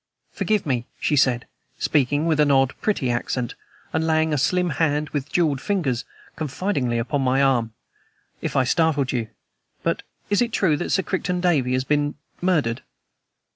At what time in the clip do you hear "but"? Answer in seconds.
9.83-10.01